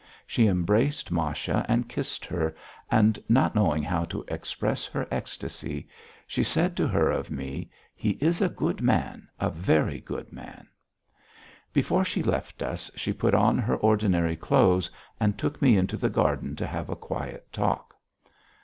She 0.25 0.47
embraced 0.47 1.11
Masha 1.11 1.63
and 1.69 1.87
kissed 1.87 2.25
her, 2.25 2.55
and, 2.89 3.19
not 3.29 3.53
knowing 3.53 3.83
how 3.83 4.03
to 4.05 4.25
express 4.29 4.87
her 4.87 5.07
ecstasy, 5.11 5.87
she 6.25 6.41
said 6.43 6.75
to 6.77 6.87
her 6.87 7.11
of 7.11 7.29
me: 7.29 7.69
"He 7.93 8.13
is 8.19 8.41
a 8.41 8.49
good 8.49 8.81
man! 8.81 9.27
A 9.39 9.51
very 9.51 9.99
good 9.99 10.33
man." 10.33 10.67
Before 11.71 12.03
she 12.03 12.23
left 12.23 12.63
us, 12.63 12.89
she 12.95 13.13
put 13.13 13.35
on 13.35 13.59
her 13.59 13.75
ordinary 13.75 14.35
clothes, 14.35 14.89
and 15.19 15.37
took 15.37 15.61
me 15.61 15.77
into 15.77 15.97
the 15.97 16.09
garden 16.09 16.55
to 16.55 16.65
have 16.65 16.89
a 16.89 16.95
quiet 16.95 17.53
talk. 17.53 17.93